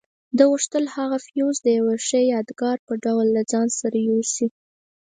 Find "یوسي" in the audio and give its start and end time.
4.09-4.47